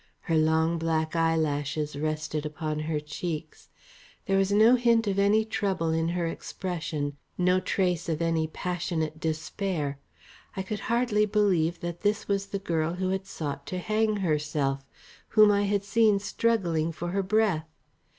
[0.21, 3.69] Her long black eyelashes rested upon her cheeks.
[4.25, 9.19] There was no hint of any trouble in her expression, no trace of any passionate
[9.19, 9.99] despair.
[10.57, 14.83] I could hardly believe that this was the girl who had sought to hang herself,
[15.27, 17.67] whom I had seen struggling for her breath.